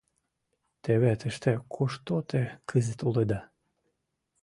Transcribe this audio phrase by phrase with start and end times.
[0.83, 3.39] —Теве тыште, кушто те кызыт улыда.